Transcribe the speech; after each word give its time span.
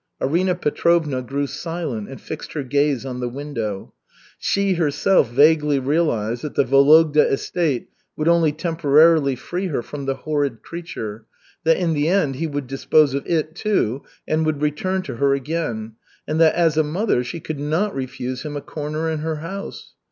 Arina 0.19 0.55
Petrovna 0.55 1.21
grew 1.21 1.45
silent 1.45 2.09
and 2.09 2.19
fixed 2.19 2.53
her 2.53 2.63
gaze 2.63 3.05
on 3.05 3.19
the 3.19 3.29
window. 3.29 3.93
She 4.39 4.73
herself 4.73 5.29
vaguely 5.29 5.77
realized 5.77 6.41
that 6.41 6.55
the 6.55 6.63
Vologda 6.65 7.23
estate 7.31 7.87
would 8.17 8.27
only 8.27 8.51
temporarily 8.51 9.35
free 9.35 9.67
her 9.67 9.83
from 9.83 10.05
"the 10.07 10.15
horrid 10.15 10.63
creature," 10.63 11.25
that 11.65 11.77
in 11.77 11.93
the 11.93 12.07
end 12.07 12.37
he 12.37 12.47
would 12.47 12.65
dispose 12.65 13.13
of 13.13 13.27
it, 13.27 13.53
too, 13.53 14.01
and 14.27 14.43
would 14.43 14.59
return 14.63 15.03
to 15.03 15.17
her 15.17 15.35
again, 15.35 15.93
and 16.27 16.41
that 16.41 16.55
as 16.55 16.77
a 16.77 16.83
mother 16.83 17.23
she 17.23 17.39
could 17.39 17.59
not 17.59 17.93
refuse 17.93 18.41
him 18.41 18.57
a 18.57 18.61
corner 18.61 19.07
in 19.07 19.19
her 19.19 19.35
house. 19.35 19.93